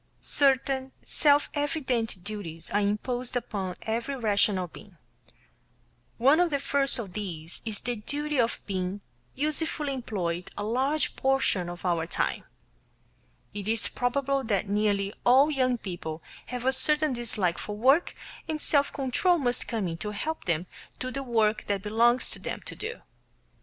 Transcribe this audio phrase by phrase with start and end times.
[0.19, 4.97] Certain self evident duties are imposed upon every rational being.
[6.17, 9.01] One of the first of these is the duty of being
[9.35, 12.45] usefully employed a large portion of our time.
[13.53, 18.15] It is probable that nearly all young people have a certain dislike for work,
[18.49, 20.65] and self control must come in to help them
[20.97, 23.01] do the work that belongs to them to do.